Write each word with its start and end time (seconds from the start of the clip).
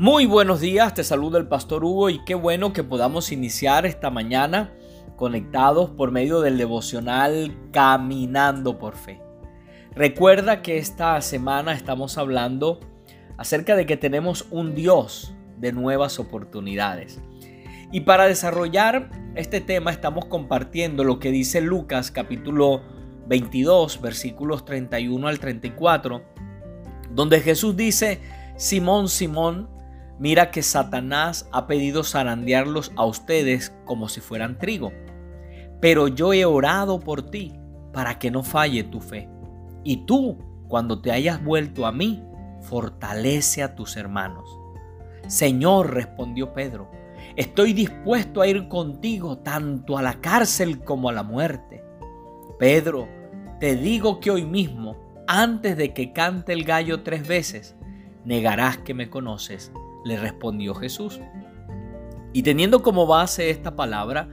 Muy 0.00 0.26
buenos 0.26 0.60
días, 0.60 0.94
te 0.94 1.02
saluda 1.02 1.40
el 1.40 1.48
pastor 1.48 1.82
Hugo 1.82 2.08
y 2.08 2.22
qué 2.24 2.36
bueno 2.36 2.72
que 2.72 2.84
podamos 2.84 3.32
iniciar 3.32 3.84
esta 3.84 4.10
mañana 4.10 4.72
conectados 5.16 5.90
por 5.90 6.12
medio 6.12 6.40
del 6.40 6.56
devocional 6.56 7.52
Caminando 7.72 8.78
por 8.78 8.94
Fe. 8.94 9.20
Recuerda 9.96 10.62
que 10.62 10.78
esta 10.78 11.20
semana 11.20 11.72
estamos 11.72 12.16
hablando 12.16 12.78
acerca 13.38 13.74
de 13.74 13.86
que 13.86 13.96
tenemos 13.96 14.46
un 14.52 14.76
Dios 14.76 15.34
de 15.56 15.72
nuevas 15.72 16.20
oportunidades. 16.20 17.20
Y 17.90 18.02
para 18.02 18.26
desarrollar 18.26 19.10
este 19.34 19.60
tema 19.60 19.90
estamos 19.90 20.26
compartiendo 20.26 21.02
lo 21.02 21.18
que 21.18 21.32
dice 21.32 21.60
Lucas 21.60 22.12
capítulo 22.12 22.82
22 23.26 24.00
versículos 24.00 24.64
31 24.64 25.26
al 25.26 25.40
34, 25.40 26.22
donde 27.10 27.40
Jesús 27.40 27.74
dice, 27.74 28.20
Simón, 28.56 29.08
Simón, 29.08 29.76
Mira 30.18 30.50
que 30.50 30.62
Satanás 30.62 31.48
ha 31.52 31.66
pedido 31.68 32.02
zarandearlos 32.02 32.92
a 32.96 33.04
ustedes 33.04 33.72
como 33.84 34.08
si 34.08 34.20
fueran 34.20 34.58
trigo. 34.58 34.92
Pero 35.80 36.08
yo 36.08 36.32
he 36.32 36.44
orado 36.44 36.98
por 36.98 37.22
ti 37.22 37.54
para 37.92 38.18
que 38.18 38.30
no 38.30 38.42
falle 38.42 38.82
tu 38.82 39.00
fe. 39.00 39.28
Y 39.84 40.06
tú, 40.06 40.38
cuando 40.66 41.00
te 41.00 41.12
hayas 41.12 41.42
vuelto 41.42 41.86
a 41.86 41.92
mí, 41.92 42.24
fortalece 42.62 43.62
a 43.62 43.76
tus 43.76 43.96
hermanos. 43.96 44.48
Señor, 45.28 45.94
respondió 45.94 46.52
Pedro, 46.52 46.90
estoy 47.36 47.72
dispuesto 47.72 48.40
a 48.40 48.48
ir 48.48 48.66
contigo 48.66 49.38
tanto 49.38 49.96
a 49.96 50.02
la 50.02 50.14
cárcel 50.14 50.80
como 50.80 51.08
a 51.08 51.12
la 51.12 51.22
muerte. 51.22 51.84
Pedro, 52.58 53.08
te 53.60 53.76
digo 53.76 54.18
que 54.18 54.32
hoy 54.32 54.44
mismo, 54.44 54.96
antes 55.28 55.76
de 55.76 55.94
que 55.94 56.12
cante 56.12 56.52
el 56.52 56.64
gallo 56.64 57.02
tres 57.02 57.26
veces, 57.26 57.76
negarás 58.24 58.78
que 58.78 58.94
me 58.94 59.10
conoces 59.10 59.72
le 60.08 60.16
respondió 60.16 60.74
Jesús. 60.74 61.20
Y 62.32 62.42
teniendo 62.42 62.82
como 62.82 63.06
base 63.06 63.50
esta 63.50 63.76
palabra, 63.76 64.28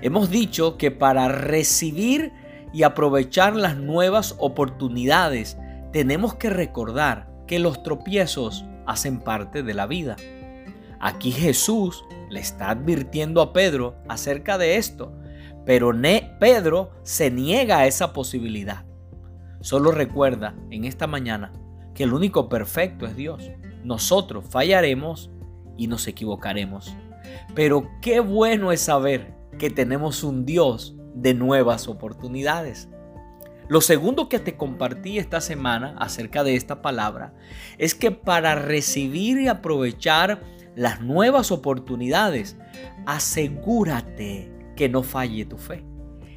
hemos 0.00 0.30
dicho 0.30 0.78
que 0.78 0.90
para 0.90 1.28
recibir 1.28 2.32
y 2.72 2.82
aprovechar 2.82 3.54
las 3.54 3.76
nuevas 3.76 4.34
oportunidades, 4.38 5.58
tenemos 5.92 6.34
que 6.34 6.50
recordar 6.50 7.28
que 7.46 7.58
los 7.58 7.82
tropiezos 7.82 8.64
hacen 8.86 9.20
parte 9.20 9.62
de 9.62 9.74
la 9.74 9.86
vida. 9.86 10.16
Aquí 11.00 11.30
Jesús 11.30 12.04
le 12.28 12.40
está 12.40 12.70
advirtiendo 12.70 13.40
a 13.40 13.52
Pedro 13.52 13.96
acerca 14.08 14.58
de 14.58 14.76
esto, 14.76 15.12
pero 15.64 15.92
Pedro 16.40 16.90
se 17.02 17.30
niega 17.30 17.78
a 17.78 17.86
esa 17.86 18.12
posibilidad. 18.12 18.84
Solo 19.60 19.90
recuerda 19.90 20.54
en 20.70 20.84
esta 20.84 21.06
mañana 21.06 21.52
que 21.94 22.04
el 22.04 22.12
único 22.12 22.48
perfecto 22.48 23.06
es 23.06 23.16
Dios 23.16 23.50
nosotros 23.86 24.44
fallaremos 24.48 25.30
y 25.76 25.86
nos 25.86 26.06
equivocaremos. 26.06 26.94
Pero 27.54 27.88
qué 28.02 28.20
bueno 28.20 28.72
es 28.72 28.80
saber 28.80 29.34
que 29.58 29.70
tenemos 29.70 30.24
un 30.24 30.44
Dios 30.44 30.96
de 31.14 31.34
nuevas 31.34 31.88
oportunidades. 31.88 32.88
Lo 33.68 33.80
segundo 33.80 34.28
que 34.28 34.38
te 34.38 34.56
compartí 34.56 35.18
esta 35.18 35.40
semana 35.40 35.96
acerca 35.98 36.44
de 36.44 36.54
esta 36.54 36.82
palabra 36.82 37.34
es 37.78 37.94
que 37.94 38.10
para 38.10 38.54
recibir 38.54 39.40
y 39.40 39.48
aprovechar 39.48 40.42
las 40.74 41.00
nuevas 41.00 41.50
oportunidades, 41.50 42.56
asegúrate 43.06 44.52
que 44.76 44.88
no 44.88 45.02
falle 45.02 45.46
tu 45.46 45.58
fe. 45.58 45.84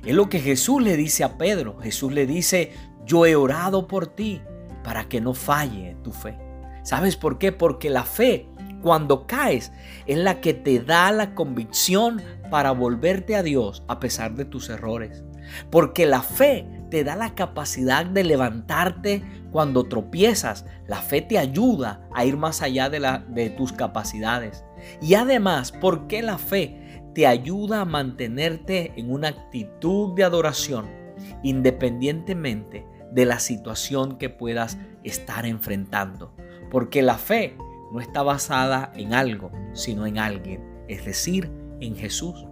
Es 0.06 0.16
lo 0.16 0.30
que 0.30 0.40
Jesús 0.40 0.82
le 0.82 0.96
dice 0.96 1.24
a 1.24 1.38
Pedro. 1.38 1.78
Jesús 1.80 2.14
le 2.14 2.26
dice, 2.26 2.72
yo 3.06 3.26
he 3.26 3.36
orado 3.36 3.88
por 3.88 4.08
ti 4.08 4.42
para 4.84 5.10
que 5.10 5.20
no 5.20 5.34
falle 5.34 5.98
tu 6.04 6.12
fe. 6.12 6.49
¿Sabes 6.84 7.16
por 7.16 7.38
qué? 7.38 7.52
Porque 7.52 7.90
la 7.90 8.04
fe, 8.04 8.48
cuando 8.82 9.28
caes, 9.28 9.72
es 10.06 10.18
la 10.18 10.42
que 10.42 10.54
te 10.54 10.80
da 10.80 11.12
la 11.12 11.36
convicción 11.36 12.22
para 12.50 12.72
volverte 12.72 13.36
a 13.36 13.44
Dios 13.44 13.84
a 13.88 14.00
pesar 14.00 14.36
de 14.36 14.46
tus 14.46 14.70
errores. 14.70 15.24
Porque 15.72 16.06
la 16.06 16.22
fe 16.22 16.66
te 16.90 17.04
da 17.04 17.16
la 17.16 17.36
capacidad 17.36 18.06
de 18.06 18.24
levantarte 18.24 19.24
cuando 19.52 19.86
tropiezas. 19.86 20.66
La 20.88 20.98
fe 20.98 21.22
te 21.22 21.38
ayuda 21.38 22.08
a 22.14 22.26
ir 22.26 22.38
más 22.38 22.62
allá 22.62 22.90
de, 22.90 23.50
tus 23.52 23.74
capacidades. 23.74 24.64
Y 25.02 25.16
además, 25.16 25.72
porque 25.72 26.22
la 26.22 26.38
fe 26.38 27.04
te 27.14 27.28
ayuda 27.28 27.82
a 27.82 27.86
mantenerte 27.86 28.94
en 28.96 29.12
una 29.12 29.30
actitud 29.30 30.16
de 30.16 30.24
adoración 30.24 31.00
independientemente 31.44 32.86
de 33.12 33.26
la 33.26 33.40
situación 33.40 34.18
que 34.18 34.30
puedas 34.30 34.78
estar 35.04 35.46
enfrentando. 35.46 36.36
Porque 36.70 37.02
la 37.02 37.18
fe 37.18 37.56
no 37.92 38.00
está 38.00 38.24
basada 38.24 38.92
en 38.96 39.14
algo, 39.14 39.52
sino 39.74 40.06
en 40.06 40.18
alguien, 40.18 40.64
es 40.88 41.06
decir, 41.06 41.52
en 41.80 41.96
Jesús. 41.96 42.46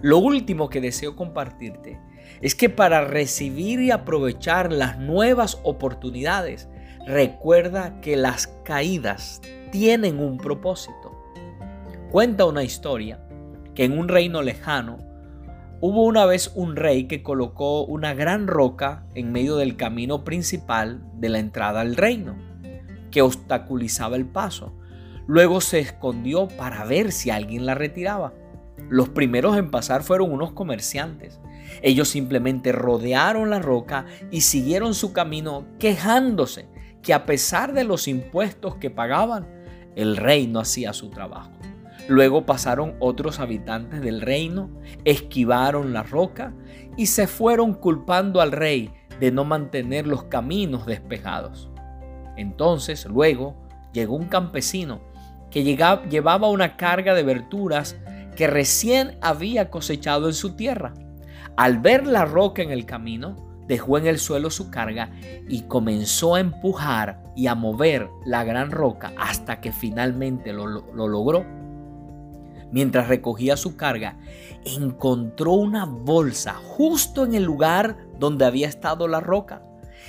Lo 0.00 0.18
último 0.18 0.68
que 0.68 0.80
deseo 0.80 1.16
compartirte 1.16 2.00
es 2.40 2.54
que 2.54 2.68
para 2.68 3.04
recibir 3.04 3.80
y 3.80 3.90
aprovechar 3.90 4.72
las 4.72 4.98
nuevas 4.98 5.58
oportunidades, 5.64 6.68
recuerda 7.06 8.00
que 8.00 8.16
las 8.16 8.46
caídas 8.64 9.40
tienen 9.72 10.18
un 10.20 10.38
propósito. 10.38 11.12
Cuenta 12.10 12.44
una 12.44 12.62
historia 12.62 13.20
que 13.74 13.84
en 13.84 13.98
un 13.98 14.08
reino 14.08 14.42
lejano 14.42 14.98
hubo 15.80 16.04
una 16.04 16.26
vez 16.26 16.52
un 16.54 16.76
rey 16.76 17.04
que 17.04 17.22
colocó 17.22 17.84
una 17.84 18.14
gran 18.14 18.46
roca 18.46 19.04
en 19.14 19.32
medio 19.32 19.56
del 19.56 19.76
camino 19.76 20.24
principal 20.24 21.02
de 21.14 21.28
la 21.28 21.38
entrada 21.38 21.80
al 21.80 21.96
reino 21.96 22.47
que 23.10 23.22
obstaculizaba 23.22 24.16
el 24.16 24.26
paso. 24.26 24.72
Luego 25.26 25.60
se 25.60 25.78
escondió 25.78 26.48
para 26.48 26.84
ver 26.84 27.12
si 27.12 27.30
alguien 27.30 27.66
la 27.66 27.74
retiraba. 27.74 28.32
Los 28.88 29.08
primeros 29.10 29.56
en 29.56 29.70
pasar 29.70 30.02
fueron 30.02 30.32
unos 30.32 30.52
comerciantes. 30.52 31.40
Ellos 31.82 32.08
simplemente 32.08 32.72
rodearon 32.72 33.50
la 33.50 33.58
roca 33.58 34.06
y 34.30 34.40
siguieron 34.40 34.94
su 34.94 35.12
camino 35.12 35.66
quejándose 35.78 36.68
que 37.02 37.12
a 37.14 37.26
pesar 37.26 37.74
de 37.74 37.84
los 37.84 38.08
impuestos 38.08 38.76
que 38.76 38.90
pagaban, 38.90 39.46
el 39.96 40.16
rey 40.16 40.46
no 40.46 40.60
hacía 40.60 40.92
su 40.92 41.10
trabajo. 41.10 41.52
Luego 42.08 42.46
pasaron 42.46 42.94
otros 43.00 43.38
habitantes 43.38 44.00
del 44.00 44.22
reino, 44.22 44.70
esquivaron 45.04 45.92
la 45.92 46.02
roca 46.02 46.54
y 46.96 47.06
se 47.06 47.26
fueron 47.26 47.74
culpando 47.74 48.40
al 48.40 48.52
rey 48.52 48.90
de 49.20 49.30
no 49.30 49.44
mantener 49.44 50.06
los 50.06 50.24
caminos 50.24 50.86
despejados. 50.86 51.70
Entonces, 52.38 53.04
luego, 53.04 53.56
llegó 53.92 54.14
un 54.14 54.26
campesino 54.26 55.00
que 55.50 55.64
llevaba 55.64 56.48
una 56.48 56.76
carga 56.76 57.14
de 57.14 57.24
verduras 57.24 57.96
que 58.36 58.46
recién 58.46 59.18
había 59.20 59.70
cosechado 59.70 60.28
en 60.28 60.34
su 60.34 60.54
tierra. 60.54 60.94
Al 61.56 61.78
ver 61.78 62.06
la 62.06 62.24
roca 62.24 62.62
en 62.62 62.70
el 62.70 62.86
camino, 62.86 63.34
dejó 63.66 63.98
en 63.98 64.06
el 64.06 64.18
suelo 64.18 64.50
su 64.50 64.70
carga 64.70 65.10
y 65.48 65.62
comenzó 65.62 66.36
a 66.36 66.40
empujar 66.40 67.24
y 67.34 67.48
a 67.48 67.56
mover 67.56 68.08
la 68.24 68.44
gran 68.44 68.70
roca 68.70 69.12
hasta 69.18 69.60
que 69.60 69.72
finalmente 69.72 70.52
lo, 70.52 70.66
lo 70.66 71.08
logró. 71.08 71.44
Mientras 72.70 73.08
recogía 73.08 73.56
su 73.56 73.76
carga, 73.76 74.16
encontró 74.64 75.54
una 75.54 75.86
bolsa 75.86 76.54
justo 76.54 77.24
en 77.24 77.34
el 77.34 77.42
lugar 77.42 77.96
donde 78.18 78.44
había 78.44 78.68
estado 78.68 79.08
la 79.08 79.18
roca. 79.18 79.62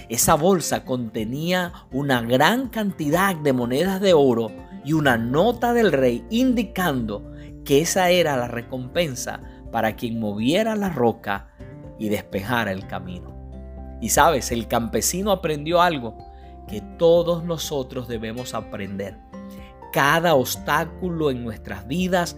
Esa 0.10 0.36
bolsa 0.36 0.86
contenía 0.86 1.74
una 1.92 2.22
gran 2.22 2.70
cantidad 2.70 3.36
de 3.36 3.54
monedas 3.54 4.02
de 4.02 4.14
oro 4.14 4.52
y 4.84 4.94
una 4.94 5.18
nota 5.18 5.74
del 5.74 5.92
rey 5.92 6.26
indicando 6.30 7.32
que 7.66 7.82
esa 7.82 8.10
era 8.10 8.38
la 8.38 8.48
recompensa 8.48 9.42
para 9.72 9.96
quien 9.96 10.20
moviera 10.20 10.76
la 10.76 10.90
roca 10.90 11.50
y 12.00 12.10
despejara 12.10 12.72
el 12.72 12.88
camino. 12.88 13.36
Y 14.02 14.10
sabes, 14.10 14.52
el 14.52 14.68
campesino 14.68 15.32
aprendió 15.32 15.82
algo 15.82 16.18
que 16.68 16.82
todos 16.98 17.44
nosotros 17.44 18.08
debemos 18.08 18.54
aprender. 18.54 19.18
Cada 19.92 20.36
obstáculo 20.36 21.32
en 21.32 21.44
nuestras 21.44 21.88
vidas, 21.88 22.38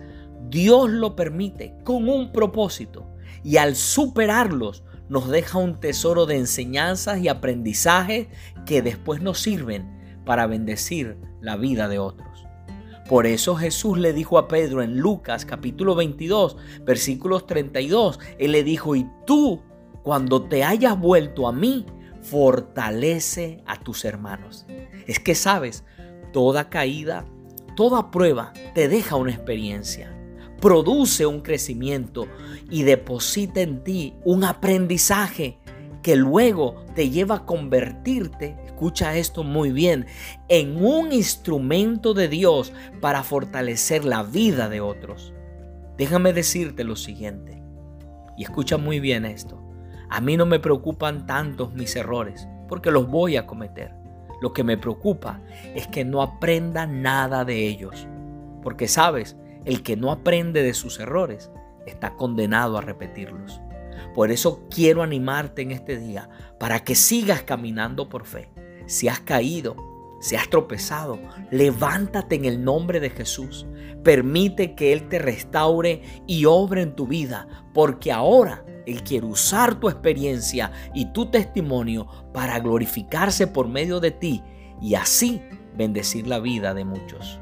Dios 0.49 0.89
lo 0.89 1.15
permite 1.15 1.75
con 1.83 2.09
un 2.09 2.31
propósito. 2.31 3.07
Y 3.43 3.57
al 3.57 3.75
superarlos, 3.75 4.83
nos 5.11 5.27
deja 5.27 5.57
un 5.57 5.77
tesoro 5.77 6.25
de 6.25 6.37
enseñanzas 6.37 7.19
y 7.19 7.27
aprendizaje 7.27 8.29
que 8.65 8.81
después 8.81 9.21
nos 9.21 9.41
sirven 9.41 10.21
para 10.23 10.47
bendecir 10.47 11.17
la 11.41 11.57
vida 11.57 11.89
de 11.89 11.99
otros. 11.99 12.45
Por 13.09 13.27
eso 13.27 13.57
Jesús 13.57 13.97
le 13.97 14.13
dijo 14.13 14.37
a 14.37 14.47
Pedro 14.47 14.81
en 14.81 14.99
Lucas 14.99 15.43
capítulo 15.43 15.95
22 15.95 16.55
versículos 16.85 17.45
32, 17.45 18.21
Él 18.39 18.53
le 18.53 18.63
dijo, 18.63 18.95
y 18.95 19.05
tú 19.27 19.61
cuando 20.01 20.43
te 20.43 20.63
hayas 20.63 20.97
vuelto 20.97 21.45
a 21.45 21.51
mí, 21.51 21.85
fortalece 22.21 23.61
a 23.65 23.77
tus 23.77 24.05
hermanos. 24.05 24.65
Es 25.07 25.19
que 25.19 25.35
sabes, 25.35 25.83
toda 26.31 26.69
caída, 26.69 27.25
toda 27.75 28.11
prueba 28.11 28.53
te 28.73 28.87
deja 28.87 29.17
una 29.17 29.31
experiencia 29.31 30.17
produce 30.61 31.25
un 31.25 31.41
crecimiento 31.41 32.27
y 32.69 32.83
deposita 32.83 33.61
en 33.61 33.83
ti 33.83 34.13
un 34.23 34.43
aprendizaje 34.43 35.57
que 36.03 36.15
luego 36.15 36.85
te 36.95 37.09
lleva 37.09 37.35
a 37.35 37.45
convertirte, 37.45 38.57
escucha 38.65 39.17
esto 39.17 39.43
muy 39.43 39.71
bien, 39.71 40.05
en 40.47 40.83
un 40.83 41.11
instrumento 41.11 42.13
de 42.13 42.27
Dios 42.27 42.73
para 43.01 43.23
fortalecer 43.23 44.05
la 44.05 44.23
vida 44.23 44.69
de 44.69 44.81
otros. 44.81 45.33
Déjame 45.97 46.33
decirte 46.33 46.83
lo 46.83 46.95
siguiente, 46.95 47.61
y 48.37 48.43
escucha 48.43 48.77
muy 48.77 48.99
bien 48.99 49.25
esto. 49.25 49.61
A 50.09 50.21
mí 50.21 50.37
no 50.37 50.45
me 50.45 50.59
preocupan 50.59 51.25
tantos 51.27 51.73
mis 51.73 51.95
errores, 51.95 52.47
porque 52.67 52.91
los 52.91 53.07
voy 53.07 53.37
a 53.37 53.45
cometer. 53.45 53.93
Lo 54.41 54.53
que 54.53 54.63
me 54.63 54.77
preocupa 54.77 55.39
es 55.75 55.87
que 55.87 56.03
no 56.03 56.21
aprenda 56.23 56.87
nada 56.87 57.45
de 57.45 57.67
ellos. 57.67 58.07
Porque 58.63 58.87
sabes, 58.87 59.37
el 59.65 59.83
que 59.83 59.95
no 59.95 60.11
aprende 60.11 60.63
de 60.63 60.73
sus 60.73 60.99
errores 60.99 61.51
está 61.85 62.15
condenado 62.15 62.77
a 62.77 62.81
repetirlos. 62.81 63.61
Por 64.13 64.31
eso 64.31 64.67
quiero 64.69 65.03
animarte 65.03 65.61
en 65.61 65.71
este 65.71 65.97
día 65.97 66.29
para 66.59 66.83
que 66.83 66.95
sigas 66.95 67.43
caminando 67.43 68.09
por 68.09 68.25
fe. 68.25 68.49
Si 68.85 69.07
has 69.07 69.19
caído, 69.19 69.75
si 70.21 70.35
has 70.35 70.49
tropezado, 70.49 71.19
levántate 71.49 72.35
en 72.35 72.45
el 72.45 72.63
nombre 72.63 72.99
de 72.99 73.09
Jesús. 73.09 73.65
Permite 74.03 74.75
que 74.75 74.93
Él 74.93 75.09
te 75.09 75.17
restaure 75.17 76.03
y 76.27 76.45
obre 76.45 76.83
en 76.83 76.95
tu 76.95 77.07
vida, 77.07 77.47
porque 77.73 78.11
ahora 78.11 78.63
Él 78.85 79.01
quiere 79.03 79.25
usar 79.25 79.79
tu 79.79 79.89
experiencia 79.89 80.71
y 80.93 81.11
tu 81.11 81.31
testimonio 81.31 82.07
para 82.33 82.59
glorificarse 82.59 83.47
por 83.47 83.67
medio 83.67 83.99
de 83.99 84.11
ti 84.11 84.43
y 84.79 84.93
así 84.93 85.41
bendecir 85.75 86.27
la 86.27 86.39
vida 86.39 86.75
de 86.75 86.85
muchos. 86.85 87.40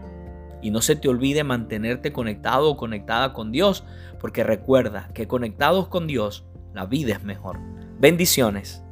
Y 0.61 0.71
no 0.71 0.81
se 0.81 0.95
te 0.95 1.09
olvide 1.09 1.43
mantenerte 1.43 2.11
conectado 2.11 2.69
o 2.69 2.77
conectada 2.77 3.33
con 3.33 3.51
Dios, 3.51 3.83
porque 4.19 4.43
recuerda 4.43 5.09
que 5.13 5.27
conectados 5.27 5.87
con 5.87 6.07
Dios, 6.07 6.45
la 6.73 6.85
vida 6.85 7.13
es 7.13 7.23
mejor. 7.23 7.57
Bendiciones. 7.99 8.83